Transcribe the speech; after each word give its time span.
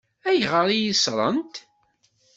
Ayɣer 0.29 0.67
i 0.71 0.77
yi-ṣṣṛent? 0.83 1.53